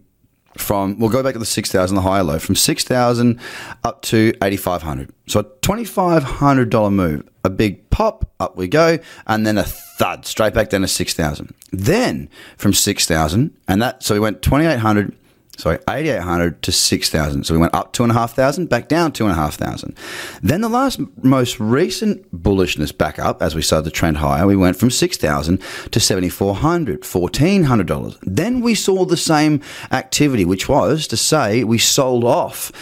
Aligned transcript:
from 0.56 0.98
we'll 0.98 1.10
go 1.10 1.22
back 1.22 1.32
to 1.32 1.38
the 1.38 1.44
6000 1.44 1.96
the 1.96 2.02
higher 2.02 2.22
low 2.22 2.38
from 2.38 2.54
6000 2.54 3.40
up 3.82 4.02
to 4.02 4.32
8500 4.42 5.12
so 5.26 5.40
a 5.40 5.44
$2500 5.44 6.92
move 6.92 7.28
a 7.44 7.50
big 7.50 7.88
pop 7.90 8.28
up 8.40 8.56
we 8.56 8.66
go 8.66 8.98
and 9.26 9.46
then 9.46 9.58
a 9.58 9.64
thud 9.64 10.26
straight 10.26 10.54
back 10.54 10.70
down 10.70 10.80
to 10.80 10.88
6000 10.88 11.54
then 11.70 12.28
from 12.56 12.72
6000 12.72 13.56
and 13.68 13.82
that 13.82 14.02
so 14.02 14.14
we 14.14 14.20
went 14.20 14.42
2800 14.42 15.16
sorry 15.56 15.78
8800 15.88 16.62
to 16.62 16.72
6000 16.72 17.44
so 17.44 17.54
we 17.54 17.60
went 17.60 17.74
up 17.74 17.92
2500 17.92 18.68
back 18.68 18.88
down 18.88 19.12
2500 19.12 19.94
then 20.42 20.62
the 20.62 20.68
last 20.68 20.98
most 21.22 21.60
recent 21.60 22.28
bullishness 22.34 22.96
back 22.96 23.18
up 23.18 23.40
as 23.40 23.54
we 23.54 23.62
started 23.62 23.84
the 23.84 23.90
trend 23.90 24.16
higher 24.16 24.46
we 24.46 24.56
went 24.56 24.76
from 24.76 24.90
6000 24.90 25.60
to 25.92 26.00
7400 26.00 27.02
$1400 27.02 28.18
then 28.22 28.60
we 28.60 28.74
saw 28.74 29.04
the 29.04 29.16
same 29.16 29.60
activity 29.92 30.44
which 30.44 30.68
was 30.68 31.06
to 31.06 31.16
say 31.16 31.62
we 31.62 31.78
sold 31.78 32.24
off 32.24 32.72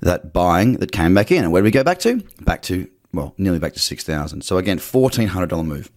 that 0.00 0.32
buying 0.32 0.74
that 0.74 0.92
came 0.92 1.14
back 1.14 1.30
in. 1.30 1.44
And 1.44 1.52
where 1.52 1.62
did 1.62 1.66
we 1.66 1.70
go 1.70 1.84
back 1.84 1.98
to? 2.00 2.22
Back 2.40 2.62
to 2.62 2.88
well 3.12 3.34
nearly 3.38 3.58
back 3.58 3.72
to 3.72 3.80
6000 3.80 4.42
so 4.42 4.58
again 4.58 4.78
$1400 4.78 5.64
move 5.64 5.90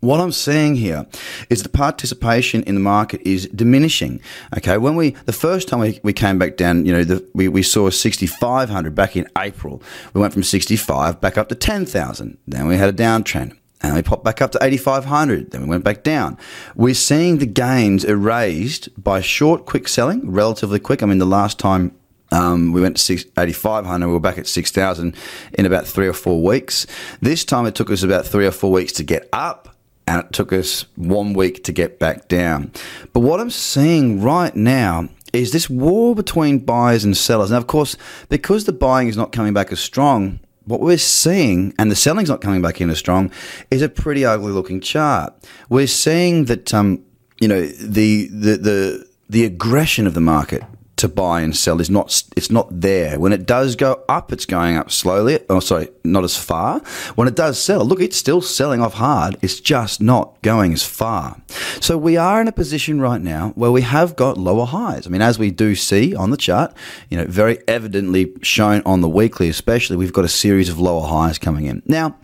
what 0.00 0.20
I'm 0.20 0.30
seeing 0.30 0.76
here 0.76 1.06
is 1.50 1.64
the 1.64 1.68
participation 1.68 2.62
in 2.62 2.76
the 2.76 2.80
market 2.80 3.20
is 3.24 3.48
diminishing. 3.48 4.20
Okay, 4.56 4.78
when 4.78 4.94
we 4.94 5.10
the 5.26 5.32
first 5.32 5.66
time 5.66 5.80
we, 5.80 5.98
we 6.04 6.12
came 6.12 6.38
back 6.38 6.56
down, 6.56 6.86
you 6.86 6.92
know, 6.92 7.02
the, 7.02 7.28
we, 7.34 7.48
we 7.48 7.64
saw 7.64 7.90
6,500 7.90 8.94
back 8.94 9.16
in 9.16 9.26
April. 9.36 9.82
We 10.14 10.20
went 10.20 10.32
from 10.32 10.44
65 10.44 11.20
back 11.20 11.36
up 11.36 11.48
to 11.48 11.56
10,000. 11.56 12.38
Then 12.46 12.68
we 12.68 12.76
had 12.76 12.88
a 12.88 12.92
downtrend. 12.92 13.56
And 13.80 13.94
we 13.94 14.02
popped 14.02 14.24
back 14.24 14.42
up 14.42 14.50
to 14.52 14.58
8,500. 14.60 15.50
Then 15.50 15.62
we 15.62 15.68
went 15.68 15.84
back 15.84 16.02
down. 16.02 16.36
We're 16.74 16.94
seeing 16.94 17.38
the 17.38 17.46
gains 17.46 18.04
erased 18.04 18.88
by 19.02 19.20
short, 19.20 19.66
quick 19.66 19.86
selling, 19.86 20.30
relatively 20.30 20.80
quick. 20.80 21.02
I 21.02 21.06
mean, 21.06 21.18
the 21.18 21.26
last 21.26 21.60
time 21.60 21.96
um, 22.30 22.72
we 22.72 22.80
went 22.80 22.96
to 22.96 23.12
8,500. 23.12 24.06
We 24.06 24.12
were 24.12 24.20
back 24.20 24.38
at 24.38 24.46
6,000 24.46 25.14
in 25.54 25.66
about 25.66 25.86
three 25.86 26.06
or 26.06 26.12
four 26.12 26.42
weeks. 26.42 26.86
This 27.20 27.44
time 27.44 27.66
it 27.66 27.74
took 27.74 27.90
us 27.90 28.02
about 28.02 28.26
three 28.26 28.46
or 28.46 28.50
four 28.50 28.70
weeks 28.70 28.92
to 28.94 29.04
get 29.04 29.28
up 29.32 29.74
and 30.06 30.24
it 30.24 30.32
took 30.32 30.52
us 30.52 30.86
one 30.96 31.34
week 31.34 31.64
to 31.64 31.72
get 31.72 31.98
back 31.98 32.28
down. 32.28 32.72
But 33.12 33.20
what 33.20 33.40
I'm 33.40 33.50
seeing 33.50 34.22
right 34.22 34.54
now 34.54 35.08
is 35.34 35.52
this 35.52 35.68
war 35.68 36.14
between 36.14 36.60
buyers 36.60 37.04
and 37.04 37.16
sellers. 37.16 37.50
Now, 37.50 37.58
of 37.58 37.66
course, 37.66 37.96
because 38.30 38.64
the 38.64 38.72
buying 38.72 39.08
is 39.08 39.16
not 39.16 39.32
coming 39.32 39.52
back 39.52 39.70
as 39.70 39.80
strong, 39.80 40.40
what 40.64 40.80
we're 40.80 40.98
seeing, 40.98 41.74
and 41.78 41.90
the 41.90 41.96
selling's 41.96 42.30
not 42.30 42.40
coming 42.40 42.62
back 42.62 42.80
in 42.80 42.88
as 42.88 42.98
strong, 42.98 43.30
is 43.70 43.82
a 43.82 43.88
pretty 43.88 44.24
ugly 44.24 44.52
looking 44.52 44.80
chart. 44.80 45.34
We're 45.68 45.86
seeing 45.86 46.46
that, 46.46 46.72
um, 46.72 47.04
you 47.40 47.48
know, 47.48 47.66
the, 47.66 48.28
the, 48.28 48.56
the, 48.56 49.08
the 49.28 49.44
aggression 49.44 50.06
of 50.06 50.14
the 50.14 50.20
market 50.20 50.62
to 50.98 51.08
buy 51.08 51.40
and 51.40 51.56
sell 51.56 51.80
is 51.80 51.88
not 51.90 52.22
it's 52.36 52.50
not 52.50 52.80
there. 52.80 53.18
When 53.18 53.32
it 53.32 53.46
does 53.46 53.76
go 53.76 54.04
up, 54.08 54.32
it's 54.32 54.46
going 54.46 54.76
up 54.76 54.90
slowly. 54.90 55.40
Oh, 55.48 55.60
sorry, 55.60 55.88
not 56.04 56.24
as 56.24 56.36
far. 56.36 56.80
When 57.14 57.28
it 57.28 57.34
does 57.34 57.60
sell, 57.60 57.84
look, 57.84 58.00
it's 58.00 58.16
still 58.16 58.40
selling 58.40 58.80
off 58.80 58.94
hard. 58.94 59.36
It's 59.42 59.60
just 59.60 60.00
not 60.00 60.40
going 60.42 60.72
as 60.72 60.82
far. 60.82 61.40
So 61.80 61.96
we 61.96 62.16
are 62.16 62.40
in 62.40 62.48
a 62.48 62.52
position 62.52 63.00
right 63.00 63.20
now 63.20 63.50
where 63.54 63.72
we 63.72 63.82
have 63.82 64.16
got 64.16 64.38
lower 64.38 64.66
highs. 64.66 65.06
I 65.06 65.10
mean, 65.10 65.22
as 65.22 65.38
we 65.38 65.50
do 65.50 65.74
see 65.74 66.14
on 66.14 66.30
the 66.30 66.36
chart, 66.36 66.74
you 67.08 67.16
know, 67.16 67.24
very 67.26 67.58
evidently 67.66 68.32
shown 68.42 68.82
on 68.84 69.00
the 69.00 69.08
weekly, 69.08 69.48
especially, 69.48 69.96
we've 69.96 70.12
got 70.12 70.24
a 70.24 70.28
series 70.28 70.68
of 70.68 70.78
lower 70.78 71.06
highs 71.06 71.38
coming 71.38 71.66
in 71.66 71.82
now. 71.86 72.16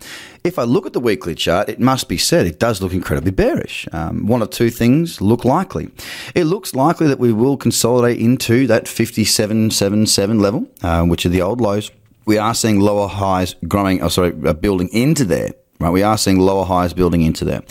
If 0.45 0.59
I 0.59 0.63
look 0.63 0.85
at 0.85 0.93
the 0.93 0.99
weekly 0.99 1.33
chart, 1.33 1.69
it 1.69 1.79
must 1.79 2.07
be 2.07 2.19
said 2.19 2.45
it 2.45 2.59
does 2.59 2.79
look 2.79 2.93
incredibly 2.93 3.31
bearish. 3.31 3.87
Um, 3.91 4.27
one 4.27 4.43
or 4.43 4.45
two 4.45 4.69
things 4.69 5.19
look 5.19 5.43
likely. 5.43 5.89
It 6.35 6.43
looks 6.43 6.75
likely 6.75 7.07
that 7.07 7.17
we 7.17 7.33
will 7.33 7.57
consolidate 7.57 8.19
into 8.19 8.67
that 8.67 8.87
5777 8.87 10.39
level, 10.39 10.67
uh, 10.83 11.01
which 11.01 11.25
are 11.25 11.29
the 11.29 11.41
old 11.41 11.61
lows. 11.61 11.89
We 12.27 12.37
are 12.37 12.53
seeing 12.53 12.79
lower 12.79 13.07
highs 13.07 13.55
growing, 13.67 14.03
oh, 14.03 14.09
sorry, 14.09 14.35
uh, 14.45 14.53
building 14.53 14.89
into 14.89 15.25
there. 15.25 15.49
Right, 15.79 15.89
we 15.89 16.03
are 16.03 16.17
seeing 16.17 16.37
lower 16.37 16.65
highs 16.65 16.93
building 16.93 17.23
into 17.23 17.43
there. 17.43 17.63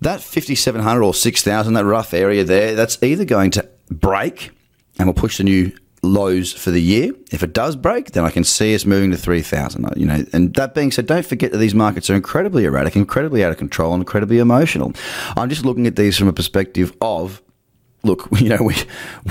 That 0.00 0.20
5700 0.20 1.02
or 1.02 1.12
6000, 1.12 1.74
that 1.74 1.84
rough 1.84 2.14
area 2.14 2.44
there, 2.44 2.76
that's 2.76 3.02
either 3.02 3.24
going 3.24 3.50
to 3.50 3.68
break 3.90 4.52
and 5.00 5.08
we'll 5.08 5.14
push 5.14 5.38
the 5.38 5.44
new 5.44 5.72
lows 6.08 6.52
for 6.52 6.70
the 6.70 6.80
year. 6.80 7.12
If 7.30 7.42
it 7.42 7.52
does 7.52 7.76
break, 7.76 8.12
then 8.12 8.24
I 8.24 8.30
can 8.30 8.44
see 8.44 8.74
us 8.74 8.84
moving 8.84 9.10
to 9.10 9.16
3,000. 9.16 9.88
You 9.96 10.06
know, 10.06 10.24
and 10.32 10.54
that 10.54 10.74
being 10.74 10.90
said, 10.90 11.06
don't 11.06 11.26
forget 11.26 11.52
that 11.52 11.58
these 11.58 11.74
markets 11.74 12.10
are 12.10 12.14
incredibly 12.14 12.64
erratic, 12.64 12.96
incredibly 12.96 13.44
out 13.44 13.50
of 13.50 13.58
control, 13.58 13.92
and 13.94 14.00
incredibly 14.00 14.38
emotional. 14.38 14.92
I'm 15.36 15.48
just 15.48 15.64
looking 15.64 15.86
at 15.86 15.96
these 15.96 16.16
from 16.18 16.28
a 16.28 16.32
perspective 16.32 16.92
of, 17.00 17.42
look, 18.02 18.28
you 18.38 18.48
know, 18.48 18.62
we 18.62 18.74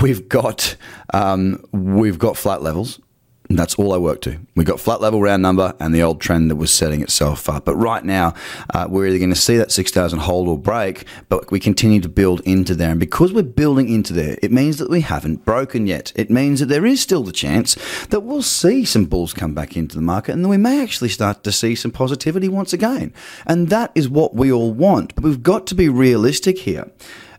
we've 0.00 0.28
got 0.28 0.76
um, 1.12 1.64
we've 1.72 2.18
got 2.18 2.36
flat 2.36 2.62
levels. 2.62 3.00
And 3.48 3.58
that's 3.58 3.76
all 3.76 3.94
I 3.94 3.96
work 3.96 4.20
to. 4.22 4.38
We 4.56 4.64
got 4.64 4.78
flat 4.78 5.00
level 5.00 5.22
round 5.22 5.42
number 5.42 5.74
and 5.80 5.94
the 5.94 6.02
old 6.02 6.20
trend 6.20 6.50
that 6.50 6.56
was 6.56 6.70
setting 6.70 7.00
itself 7.00 7.48
up. 7.48 7.64
But 7.64 7.76
right 7.76 8.04
now, 8.04 8.34
uh, 8.74 8.86
we're 8.90 9.06
either 9.06 9.18
going 9.18 9.30
to 9.30 9.36
see 9.36 9.56
that 9.56 9.72
6,000 9.72 10.18
hold 10.18 10.48
or 10.48 10.58
break, 10.58 11.06
but 11.30 11.50
we 11.50 11.58
continue 11.58 12.00
to 12.00 12.10
build 12.10 12.40
into 12.40 12.74
there. 12.74 12.90
And 12.90 13.00
because 13.00 13.32
we're 13.32 13.42
building 13.42 13.88
into 13.88 14.12
there, 14.12 14.36
it 14.42 14.52
means 14.52 14.76
that 14.78 14.90
we 14.90 15.00
haven't 15.00 15.46
broken 15.46 15.86
yet. 15.86 16.12
It 16.14 16.30
means 16.30 16.60
that 16.60 16.66
there 16.66 16.84
is 16.84 17.00
still 17.00 17.22
the 17.22 17.32
chance 17.32 17.76
that 18.10 18.20
we'll 18.20 18.42
see 18.42 18.84
some 18.84 19.06
bulls 19.06 19.32
come 19.32 19.54
back 19.54 19.76
into 19.76 19.96
the 19.96 20.02
market 20.02 20.32
and 20.32 20.44
then 20.44 20.50
we 20.50 20.58
may 20.58 20.82
actually 20.82 21.08
start 21.08 21.42
to 21.44 21.52
see 21.52 21.74
some 21.74 21.90
positivity 21.90 22.48
once 22.48 22.74
again. 22.74 23.14
And 23.46 23.70
that 23.70 23.92
is 23.94 24.10
what 24.10 24.34
we 24.34 24.52
all 24.52 24.72
want. 24.72 25.14
But 25.14 25.24
we've 25.24 25.42
got 25.42 25.66
to 25.68 25.74
be 25.74 25.88
realistic 25.88 26.58
here. 26.58 26.90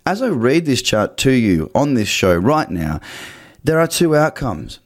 As 0.08 0.24
I 0.24 0.30
read 0.30 0.66
this 0.66 0.82
chart 0.82 1.18
to 1.18 1.32
you 1.32 1.70
on 1.76 1.94
this 1.94 2.08
show 2.08 2.36
right 2.36 2.70
now, 2.70 3.00
there 3.64 3.80
are 3.80 3.88
two 3.88 4.16
outcomes. 4.16 4.80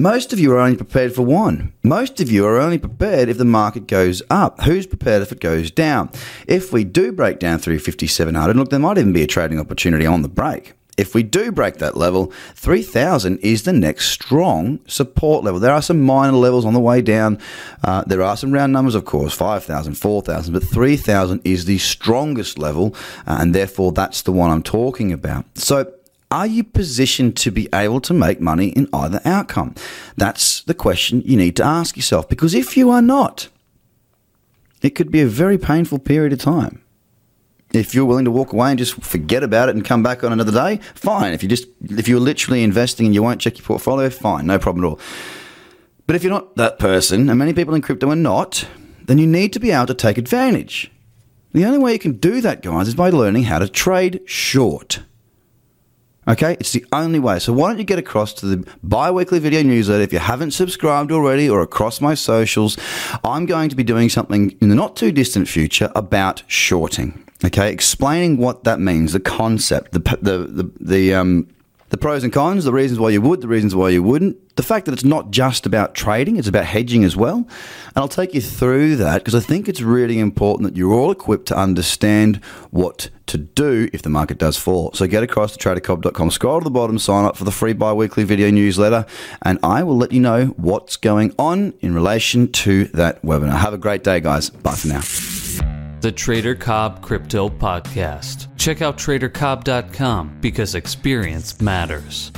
Most 0.00 0.32
of 0.32 0.40
you 0.40 0.50
are 0.52 0.58
only 0.58 0.78
prepared 0.78 1.14
for 1.14 1.26
one. 1.26 1.74
Most 1.82 2.22
of 2.22 2.30
you 2.32 2.46
are 2.46 2.58
only 2.58 2.78
prepared 2.78 3.28
if 3.28 3.36
the 3.36 3.44
market 3.44 3.86
goes 3.86 4.22
up. 4.30 4.62
Who's 4.62 4.86
prepared 4.86 5.20
if 5.20 5.30
it 5.30 5.40
goes 5.40 5.70
down? 5.70 6.08
If 6.46 6.72
we 6.72 6.84
do 6.84 7.12
break 7.12 7.38
down 7.38 7.58
through 7.58 7.80
5700, 7.80 8.56
look, 8.56 8.70
there 8.70 8.78
might 8.78 8.96
even 8.96 9.12
be 9.12 9.22
a 9.22 9.26
trading 9.26 9.60
opportunity 9.60 10.06
on 10.06 10.22
the 10.22 10.28
break. 10.30 10.72
If 10.96 11.14
we 11.14 11.22
do 11.22 11.52
break 11.52 11.76
that 11.76 11.98
level, 11.98 12.32
3000 12.54 13.40
is 13.40 13.64
the 13.64 13.74
next 13.74 14.08
strong 14.08 14.80
support 14.86 15.44
level. 15.44 15.60
There 15.60 15.74
are 15.74 15.82
some 15.82 16.00
minor 16.00 16.38
levels 16.38 16.64
on 16.64 16.72
the 16.72 16.80
way 16.80 17.02
down. 17.02 17.38
Uh, 17.84 18.02
there 18.06 18.22
are 18.22 18.38
some 18.38 18.52
round 18.52 18.72
numbers, 18.72 18.94
of 18.94 19.04
course 19.04 19.34
5000, 19.34 19.92
4000, 19.98 20.54
but 20.54 20.64
3000 20.64 21.42
is 21.44 21.66
the 21.66 21.76
strongest 21.76 22.58
level, 22.58 22.94
uh, 23.26 23.36
and 23.38 23.54
therefore 23.54 23.92
that's 23.92 24.22
the 24.22 24.32
one 24.32 24.50
I'm 24.50 24.62
talking 24.62 25.12
about. 25.12 25.44
So, 25.58 25.92
are 26.30 26.46
you 26.46 26.62
positioned 26.62 27.36
to 27.38 27.50
be 27.50 27.68
able 27.74 28.00
to 28.02 28.14
make 28.14 28.40
money 28.40 28.68
in 28.68 28.88
either 28.92 29.20
outcome? 29.24 29.74
That's 30.16 30.62
the 30.62 30.74
question 30.74 31.22
you 31.22 31.36
need 31.36 31.56
to 31.56 31.64
ask 31.64 31.96
yourself 31.96 32.28
because 32.28 32.54
if 32.54 32.76
you 32.76 32.90
are 32.90 33.02
not, 33.02 33.48
it 34.80 34.90
could 34.90 35.10
be 35.10 35.20
a 35.20 35.26
very 35.26 35.58
painful 35.58 35.98
period 35.98 36.32
of 36.32 36.38
time. 36.38 36.82
If 37.72 37.94
you're 37.94 38.04
willing 38.04 38.24
to 38.24 38.30
walk 38.30 38.52
away 38.52 38.70
and 38.70 38.78
just 38.78 38.94
forget 39.02 39.42
about 39.42 39.68
it 39.68 39.76
and 39.76 39.84
come 39.84 40.02
back 40.02 40.24
on 40.24 40.32
another 40.32 40.52
day, 40.52 40.80
fine. 40.94 41.32
If 41.32 41.42
you 41.42 41.48
just 41.48 41.68
if 41.82 42.08
you're 42.08 42.20
literally 42.20 42.62
investing 42.62 43.06
and 43.06 43.14
you 43.14 43.22
won't 43.22 43.40
check 43.40 43.58
your 43.58 43.66
portfolio, 43.66 44.10
fine, 44.10 44.46
no 44.46 44.58
problem 44.58 44.84
at 44.84 44.88
all. 44.88 45.00
But 46.06 46.16
if 46.16 46.24
you're 46.24 46.32
not 46.32 46.56
that 46.56 46.80
person, 46.80 47.28
and 47.28 47.38
many 47.38 47.52
people 47.52 47.74
in 47.74 47.82
crypto 47.82 48.10
are 48.10 48.16
not, 48.16 48.66
then 49.04 49.18
you 49.18 49.26
need 49.26 49.52
to 49.52 49.60
be 49.60 49.70
able 49.70 49.86
to 49.86 49.94
take 49.94 50.18
advantage. 50.18 50.90
The 51.52 51.64
only 51.64 51.78
way 51.78 51.92
you 51.92 52.00
can 52.00 52.14
do 52.14 52.40
that, 52.40 52.62
guys, 52.62 52.88
is 52.88 52.94
by 52.94 53.10
learning 53.10 53.44
how 53.44 53.60
to 53.60 53.68
trade 53.68 54.20
short. 54.24 55.00
Okay, 56.30 56.56
it's 56.60 56.70
the 56.70 56.84
only 56.92 57.18
way. 57.18 57.40
So 57.40 57.52
why 57.52 57.68
don't 57.68 57.78
you 57.78 57.84
get 57.84 57.98
across 57.98 58.32
to 58.34 58.46
the 58.46 58.64
bi-weekly 58.84 59.40
video 59.40 59.64
newsletter 59.64 60.04
if 60.04 60.12
you 60.12 60.20
haven't 60.20 60.52
subscribed 60.52 61.10
already 61.10 61.50
or 61.50 61.60
across 61.60 62.00
my 62.00 62.14
socials. 62.14 62.78
I'm 63.24 63.46
going 63.46 63.68
to 63.68 63.74
be 63.74 63.82
doing 63.82 64.08
something 64.08 64.56
in 64.60 64.68
the 64.68 64.76
not 64.76 64.94
too 64.94 65.10
distant 65.10 65.48
future 65.48 65.90
about 65.96 66.44
shorting. 66.46 67.20
Okay, 67.44 67.72
explaining 67.72 68.36
what 68.36 68.62
that 68.62 68.78
means, 68.78 69.12
the 69.12 69.18
concept, 69.18 69.90
the 69.90 69.98
the 70.22 70.38
the, 70.46 70.70
the 70.78 71.14
um 71.14 71.48
the 71.88 71.96
pros 71.96 72.22
and 72.22 72.32
cons, 72.32 72.64
the 72.64 72.72
reasons 72.72 73.00
why 73.00 73.10
you 73.10 73.20
would, 73.20 73.40
the 73.40 73.48
reasons 73.48 73.74
why 73.74 73.88
you 73.88 74.00
wouldn't, 74.00 74.36
the 74.60 74.66
fact 74.66 74.84
that 74.84 74.92
it's 74.92 75.04
not 75.04 75.30
just 75.30 75.64
about 75.64 75.94
trading, 75.94 76.36
it's 76.36 76.46
about 76.46 76.66
hedging 76.66 77.02
as 77.02 77.16
well. 77.16 77.36
And 77.38 77.96
I'll 77.96 78.08
take 78.08 78.34
you 78.34 78.42
through 78.42 78.96
that 78.96 79.24
because 79.24 79.34
I 79.34 79.40
think 79.40 79.70
it's 79.70 79.80
really 79.80 80.18
important 80.18 80.68
that 80.68 80.76
you're 80.76 80.92
all 80.92 81.10
equipped 81.10 81.48
to 81.48 81.56
understand 81.56 82.44
what 82.70 83.08
to 83.28 83.38
do 83.38 83.88
if 83.94 84.02
the 84.02 84.10
market 84.10 84.36
does 84.36 84.58
fall. 84.58 84.92
So 84.92 85.06
get 85.06 85.22
across 85.22 85.56
to 85.56 85.58
tradercobb.com, 85.58 86.30
scroll 86.30 86.60
to 86.60 86.64
the 86.64 86.70
bottom, 86.70 86.98
sign 86.98 87.24
up 87.24 87.38
for 87.38 87.44
the 87.44 87.50
free 87.50 87.72
bi 87.72 87.94
weekly 87.94 88.22
video 88.24 88.50
newsletter, 88.50 89.06
and 89.40 89.58
I 89.62 89.82
will 89.82 89.96
let 89.96 90.12
you 90.12 90.20
know 90.20 90.48
what's 90.58 90.98
going 90.98 91.34
on 91.38 91.72
in 91.80 91.94
relation 91.94 92.52
to 92.52 92.84
that 92.88 93.22
webinar. 93.22 93.56
Have 93.56 93.72
a 93.72 93.78
great 93.78 94.04
day, 94.04 94.20
guys. 94.20 94.50
Bye 94.50 94.74
for 94.74 94.88
now. 94.88 95.00
The 96.02 96.12
Trader 96.12 96.54
Cobb 96.54 97.00
Crypto 97.00 97.48
Podcast. 97.48 98.54
Check 98.58 98.82
out 98.82 98.98
tradercobb.com 98.98 100.36
because 100.42 100.74
experience 100.74 101.62
matters. 101.62 102.30